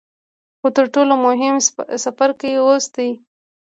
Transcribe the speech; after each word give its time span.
خو 0.59 0.67
تر 0.75 0.85
ټولو 0.93 1.13
مهم 1.25 1.55
څپرکی 2.03 2.51
اوس 2.65 2.85
دی. 2.95 3.09